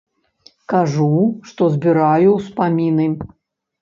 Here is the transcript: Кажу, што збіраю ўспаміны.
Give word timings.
Кажу, 0.73 1.11
што 1.51 1.69
збіраю 1.75 2.29
ўспаміны. 2.41 3.07